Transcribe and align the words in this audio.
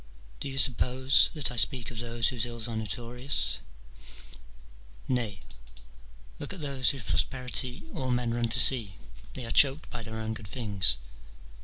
Do 0.39 0.49
you 0.49 0.57
suppose 0.57 1.29
that 1.35 1.51
I 1.51 1.57
speak 1.57 1.91
of 1.91 1.99
those 1.99 2.29
whose 2.29 2.47
ills 2.47 2.67
are 2.67 2.75
notorious? 2.75 3.59
Nay, 5.07 5.39
look 6.39 6.53
at 6.53 6.59
those 6.61 6.89
whose 6.89 7.03
prosperity 7.03 7.83
all 7.93 8.09
men 8.09 8.33
run 8.33 8.49
to 8.49 8.59
see: 8.59 8.95
they 9.35 9.45
are 9.45 9.51
choked 9.51 9.91
by 9.91 10.01
their 10.01 10.17
own 10.17 10.33
good 10.33 10.47
things. 10.47 10.97